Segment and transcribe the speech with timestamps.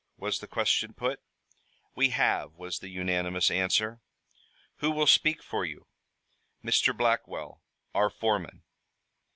[0.17, 1.19] was the question put.
[1.93, 4.01] "We have," was the unanimous answer.
[4.77, 5.85] "Who will speak for you?"
[6.65, 6.97] "Mr.
[6.97, 7.61] Blackwell,
[7.93, 8.63] our foreman."